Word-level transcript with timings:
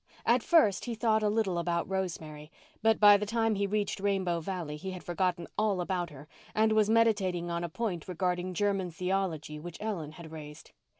At 0.25 0.41
first 0.41 0.85
he 0.85 0.95
thought 0.95 1.21
a 1.21 1.29
little 1.29 1.59
about 1.59 1.87
Rosemary, 1.87 2.51
but 2.81 2.99
by 2.99 3.17
the 3.17 3.25
time 3.27 3.53
he 3.53 3.67
reached 3.67 3.99
Rainbow 3.99 4.39
Valley 4.39 4.75
he 4.75 4.89
had 4.89 5.03
forgotten 5.03 5.45
all 5.59 5.79
about 5.79 6.09
her 6.09 6.27
and 6.55 6.71
was 6.71 6.89
meditating 6.89 7.51
on 7.51 7.63
a 7.63 7.69
point 7.69 8.07
regarding 8.07 8.55
German 8.55 8.89
theology 8.89 9.59
which 9.59 9.77
Ellen 9.79 10.13
had 10.13 10.31
raised. 10.31 10.71